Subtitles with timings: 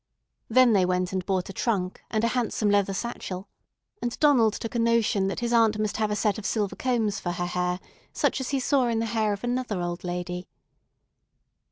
[0.49, 3.47] Then they went and bought a trunk and a handsome leather satchel,
[4.01, 7.19] and Donald took a notion that his aunt must have a set of silver combs
[7.19, 7.79] for her hair
[8.11, 10.47] such as he saw in the hair of another old lady.